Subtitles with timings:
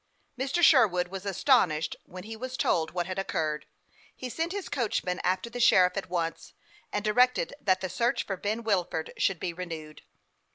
[0.35, 0.63] Mr.
[0.63, 3.67] Sherwood was astonished when he was told what had occurred.
[4.15, 6.53] He sent his coachman after the sheriff at once,
[6.91, 10.01] and directed that the search for Ben Wilford should be renewed.